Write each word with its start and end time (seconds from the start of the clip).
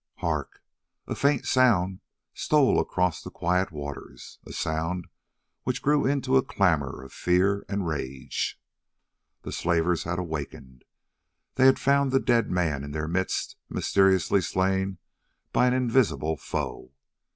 Hark! 0.15 0.63
a 1.05 1.13
faint 1.13 1.45
sound 1.45 1.99
stole 2.33 2.79
across 2.79 3.21
the 3.21 3.29
quiet 3.29 3.71
waters, 3.71 4.39
a 4.47 4.51
sound 4.51 5.05
which 5.61 5.83
grew 5.83 6.07
into 6.07 6.37
a 6.37 6.41
clamour 6.43 7.03
of 7.03 7.13
fear 7.13 7.63
and 7.69 7.85
rage. 7.85 8.59
The 9.43 9.51
slavers 9.51 10.05
had 10.05 10.17
awakened, 10.17 10.85
they 11.53 11.67
had 11.67 11.77
found 11.77 12.11
the 12.11 12.19
dead 12.19 12.49
man 12.49 12.83
in 12.83 12.93
their 12.93 13.07
midst 13.07 13.57
mysteriously 13.69 14.41
slain 14.41 14.97
by 15.53 15.67
an 15.67 15.75
invisible 15.75 16.35
foe. 16.35 16.93